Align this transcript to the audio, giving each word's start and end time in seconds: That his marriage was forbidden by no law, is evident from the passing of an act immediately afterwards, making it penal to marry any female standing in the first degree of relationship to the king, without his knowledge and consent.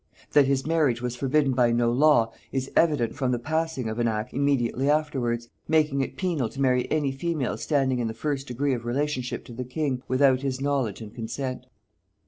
That 0.31 0.47
his 0.47 0.65
marriage 0.65 0.99
was 0.99 1.15
forbidden 1.15 1.51
by 1.53 1.71
no 1.71 1.91
law, 1.91 2.33
is 2.51 2.71
evident 2.75 3.13
from 3.13 3.31
the 3.31 3.37
passing 3.37 3.87
of 3.87 3.99
an 3.99 4.07
act 4.07 4.33
immediately 4.33 4.89
afterwards, 4.89 5.47
making 5.67 6.01
it 6.01 6.17
penal 6.17 6.49
to 6.49 6.59
marry 6.59 6.89
any 6.89 7.11
female 7.11 7.55
standing 7.55 7.99
in 7.99 8.07
the 8.07 8.15
first 8.15 8.47
degree 8.47 8.73
of 8.73 8.83
relationship 8.83 9.45
to 9.45 9.53
the 9.53 9.63
king, 9.63 10.01
without 10.07 10.41
his 10.41 10.59
knowledge 10.59 11.01
and 11.01 11.13
consent. 11.13 11.67